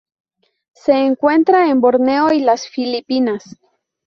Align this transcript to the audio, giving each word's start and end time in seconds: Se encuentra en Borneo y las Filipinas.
Se 0.73 0.93
encuentra 0.93 1.69
en 1.69 1.79
Borneo 1.79 2.31
y 2.33 2.39
las 2.39 2.67
Filipinas. 2.67 3.55